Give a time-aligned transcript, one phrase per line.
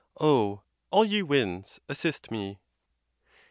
[0.19, 0.63] Oh!
[0.89, 2.59] all ye winds, assist me!